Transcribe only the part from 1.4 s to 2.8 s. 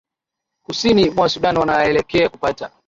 wanaelekea kupata